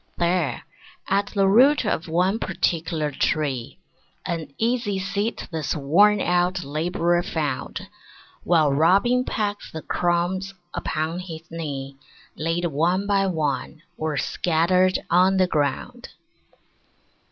[0.17, 0.63] There,
[1.09, 3.77] at the root of one particular tree,
[4.25, 7.81] An easy seat this worn out Labourer found
[8.43, 11.97] While Robin pecked the crumbs upon his knee
[12.35, 16.09] Laid one by one, or scattered on the ground.